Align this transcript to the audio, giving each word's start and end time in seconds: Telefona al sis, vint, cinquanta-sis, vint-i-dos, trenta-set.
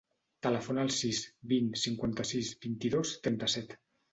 Telefona 0.45 0.85
al 0.87 0.89
sis, 0.95 1.19
vint, 1.53 1.69
cinquanta-sis, 1.83 2.51
vint-i-dos, 2.67 3.17
trenta-set. 3.29 3.79